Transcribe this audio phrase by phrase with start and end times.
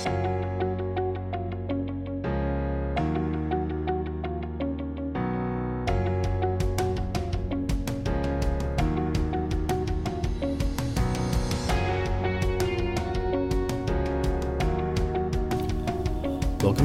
[0.00, 0.16] Welcome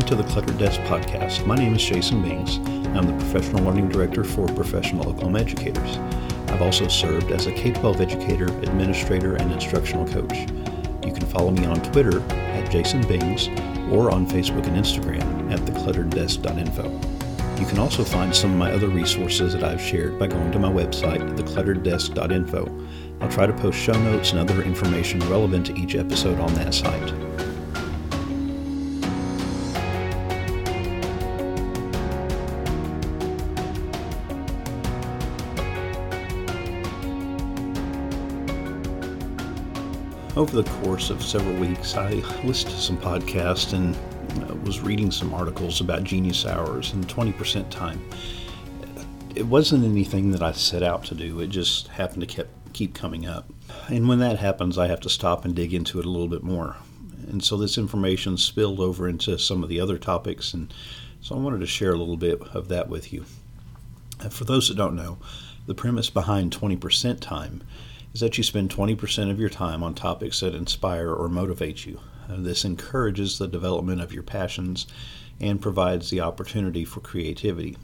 [0.02, 1.46] to the Cluttered Desk Podcast.
[1.46, 2.58] My name is Jason Bings.
[2.58, 5.98] I'm the Professional Learning Director for Professional Oklahoma Educators.
[6.50, 10.38] I've also served as a K 12 educator, administrator, and instructional coach.
[11.06, 12.22] You can follow me on Twitter
[12.76, 13.48] Jason Bings
[13.90, 16.84] or on Facebook and Instagram at thecluttereddesk.info.
[17.58, 20.60] You can also find some of my other resources that I've shared by going to
[20.60, 22.88] my website, thecluttereddesk.info.
[23.22, 26.74] I'll try to post show notes and other information relevant to each episode on that
[26.74, 27.14] site.
[40.36, 43.96] Over the course of several weeks, I listened to some podcasts and
[44.66, 48.04] was reading some articles about genius hours and 20% time.
[49.34, 52.94] It wasn't anything that I set out to do, it just happened to keep, keep
[52.94, 53.50] coming up.
[53.88, 56.44] And when that happens, I have to stop and dig into it a little bit
[56.44, 56.76] more.
[57.30, 60.74] And so this information spilled over into some of the other topics, and
[61.22, 63.24] so I wanted to share a little bit of that with you.
[64.30, 65.18] For those that don't know,
[65.66, 67.64] the premise behind 20% time
[68.16, 72.00] is that you spend 20% of your time on topics that inspire or motivate you.
[72.30, 74.88] Uh, this encourages the development of your passions
[75.42, 77.76] and provides the opportunity for creativity.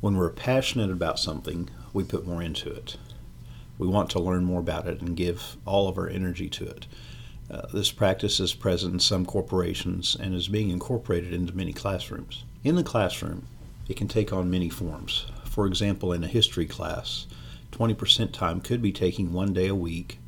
[0.00, 2.96] When we're passionate about something, we put more into it.
[3.78, 6.88] We want to learn more about it and give all of our energy to it.
[7.48, 12.42] Uh, this practice is present in some corporations and is being incorporated into many classrooms.
[12.64, 13.46] In the classroom,
[13.88, 15.26] it can take on many forms.
[15.44, 17.28] For example, in a history class,
[17.70, 20.18] 20% time could be taking one day a week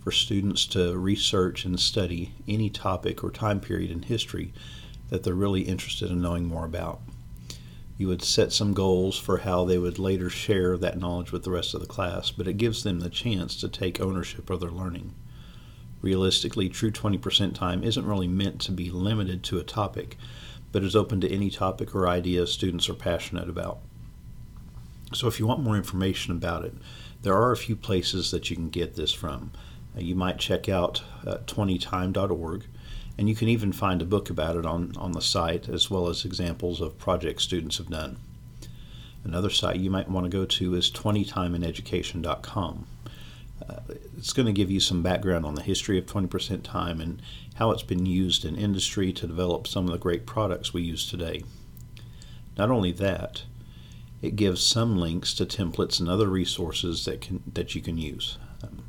[0.00, 4.52] for students to research and study any topic or time period in history
[5.08, 7.00] that they're really interested in knowing more about.
[7.96, 11.50] You would set some goals for how they would later share that knowledge with the
[11.50, 14.70] rest of the class, but it gives them the chance to take ownership of their
[14.70, 15.14] learning.
[16.00, 20.16] Realistically, true 20% time isn't really meant to be limited to a topic,
[20.70, 23.80] but is open to any topic or idea students are passionate about.
[25.14, 26.74] So, if you want more information about it,
[27.22, 29.52] there are a few places that you can get this from.
[29.96, 32.66] Uh, you might check out uh, 20time.org,
[33.16, 36.08] and you can even find a book about it on, on the site, as well
[36.08, 38.18] as examples of projects students have done.
[39.24, 42.86] Another site you might want to go to is 20timeineducation.com.
[43.68, 43.80] Uh,
[44.16, 47.20] it's going to give you some background on the history of 20% time and
[47.56, 51.08] how it's been used in industry to develop some of the great products we use
[51.08, 51.42] today.
[52.56, 53.42] Not only that,
[54.20, 58.38] it gives some links to templates and other resources that can that you can use.
[58.62, 58.82] Um,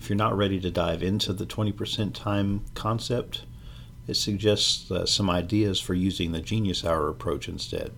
[0.00, 3.44] if you're not ready to dive into the 20% time concept,
[4.08, 7.92] it suggests uh, some ideas for using the Genius Hour approach instead.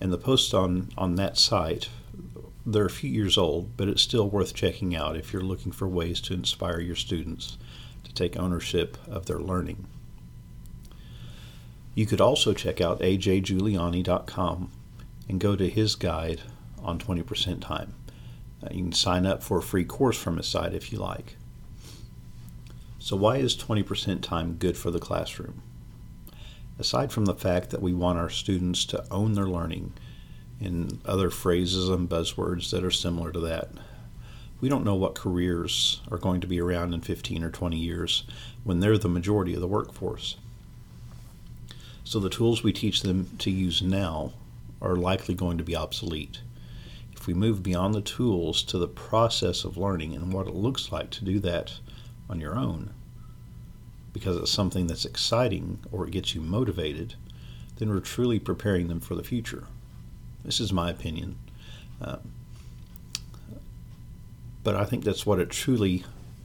[0.00, 1.88] And the posts on, on that site,
[2.66, 5.86] they're a few years old, but it's still worth checking out if you're looking for
[5.86, 7.56] ways to inspire your students
[8.02, 9.86] to take ownership of their learning.
[11.94, 14.70] You could also check out ajjuliani.com
[15.28, 16.42] and go to his guide
[16.82, 17.94] on 20% time.
[18.62, 21.36] Uh, you can sign up for a free course from his site if you like.
[22.98, 25.62] So, why is 20% time good for the classroom?
[26.78, 29.92] Aside from the fact that we want our students to own their learning,
[30.60, 33.68] and other phrases and buzzwords that are similar to that,
[34.60, 38.24] we don't know what careers are going to be around in 15 or 20 years
[38.64, 40.36] when they're the majority of the workforce.
[42.04, 44.32] So, the tools we teach them to use now
[44.80, 46.40] are likely going to be obsolete.
[47.12, 50.92] If we move beyond the tools to the process of learning and what it looks
[50.92, 51.72] like to do that
[52.28, 52.90] on your own,
[54.12, 57.14] because it's something that's exciting or it gets you motivated,
[57.76, 59.66] then we're truly preparing them for the future.
[60.44, 61.36] This is my opinion.
[62.00, 62.18] Uh,
[64.62, 66.04] but I think that's what it truly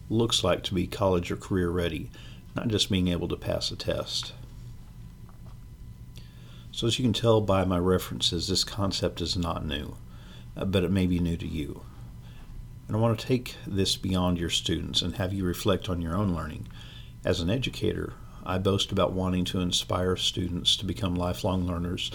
[0.10, 2.10] looks like to be college or career ready,
[2.56, 4.34] not just being able to pass a test.
[6.74, 9.98] So, as you can tell by my references, this concept is not new,
[10.56, 11.82] uh, but it may be new to you.
[12.88, 16.16] And I want to take this beyond your students and have you reflect on your
[16.16, 16.68] own learning.
[17.26, 18.14] As an educator,
[18.46, 22.10] I boast about wanting to inspire students to become lifelong learners,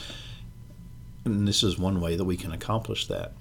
[1.27, 3.33] and this is one way that we can accomplish that.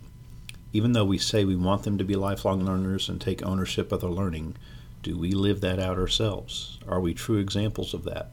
[0.73, 4.01] Even though we say we want them to be lifelong learners and take ownership of
[4.01, 4.57] their learning,
[5.01, 6.77] do we live that out ourselves?
[6.88, 8.31] Are we true examples of that?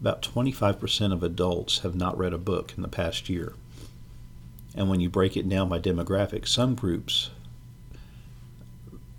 [0.00, 3.54] About 25% of adults have not read a book in the past year.
[4.74, 7.30] And when you break it down by demographic, some groups,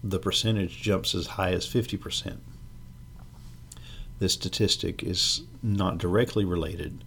[0.04, 2.38] the percentage jumps as high as 50%.
[4.20, 7.04] This statistic is not directly related,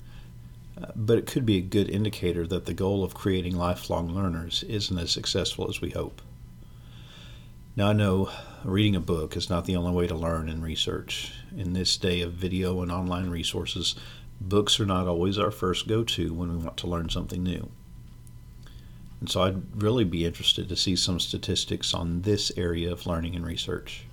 [0.95, 4.99] but it could be a good indicator that the goal of creating lifelong learners isn't
[4.99, 6.21] as successful as we hope.
[7.75, 8.29] Now, I know
[8.65, 11.33] reading a book is not the only way to learn and research.
[11.57, 13.95] In this day of video and online resources,
[14.39, 17.71] books are not always our first go to when we want to learn something new.
[19.21, 23.37] And so I'd really be interested to see some statistics on this area of learning
[23.37, 24.05] and research.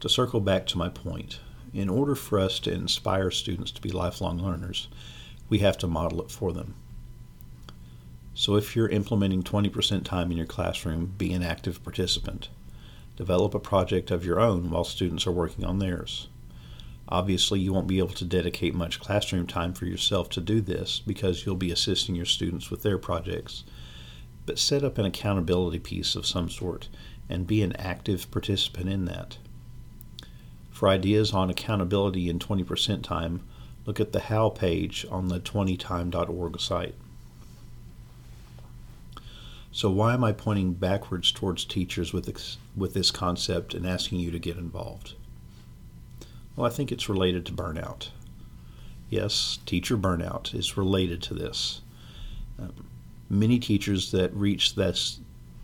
[0.00, 1.40] To circle back to my point,
[1.72, 4.88] in order for us to inspire students to be lifelong learners,
[5.48, 6.74] we have to model it for them.
[8.34, 12.48] So if you're implementing 20% time in your classroom, be an active participant.
[13.16, 16.28] Develop a project of your own while students are working on theirs.
[17.08, 21.00] Obviously, you won't be able to dedicate much classroom time for yourself to do this
[21.00, 23.64] because you'll be assisting your students with their projects.
[24.46, 26.88] But set up an accountability piece of some sort
[27.28, 29.38] and be an active participant in that.
[30.70, 33.42] For ideas on accountability in 20% time,
[33.86, 36.94] look at the How page on the 20time.org site.
[39.72, 44.18] So, why am I pointing backwards towards teachers with this, with this concept and asking
[44.18, 45.14] you to get involved?
[46.56, 48.08] Well, I think it's related to burnout.
[49.08, 51.82] Yes, teacher burnout is related to this.
[52.58, 52.86] Um,
[53.28, 55.20] many teachers that reach this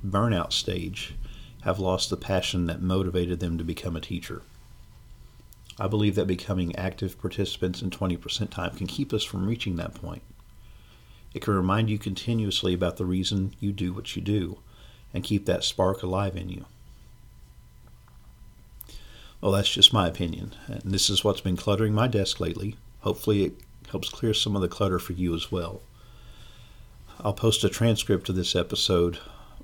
[0.07, 1.15] burnout stage
[1.63, 4.43] have lost the passion that motivated them to become a teacher.
[5.79, 9.95] I believe that becoming active participants in 20% time can keep us from reaching that
[9.95, 10.23] point.
[11.37, 14.61] It can remind you continuously about the reason you do what you do
[15.13, 16.65] and keep that spark alive in you.
[19.43, 20.55] Well, that's just my opinion.
[20.67, 22.77] And this is what's been cluttering my desk lately.
[23.01, 23.53] Hopefully, it
[23.91, 25.83] helps clear some of the clutter for you as well.
[27.21, 29.19] I'll post a transcript of this episode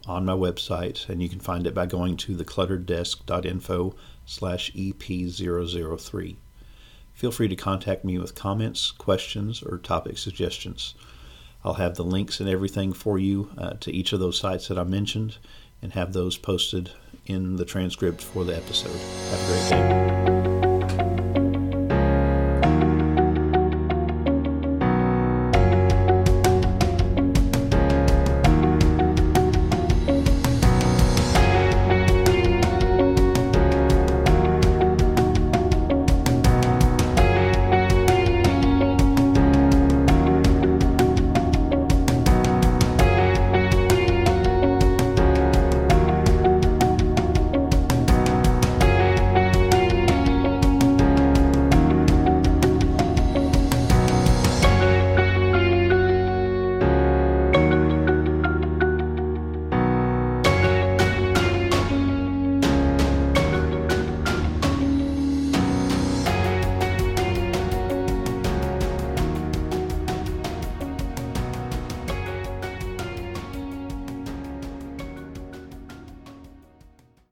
[0.06, 3.94] on my website, and you can find it by going to thecluttereddesk.info
[4.26, 6.36] slash EP003.
[7.14, 10.94] Feel free to contact me with comments, questions, or topic suggestions.
[11.64, 14.78] I'll have the links and everything for you uh, to each of those sites that
[14.78, 15.38] I mentioned
[15.80, 16.90] and have those posted
[17.26, 18.96] in the transcript for the episode.
[19.30, 20.41] Have a great day.